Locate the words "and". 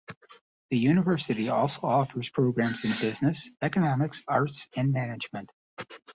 4.75-4.91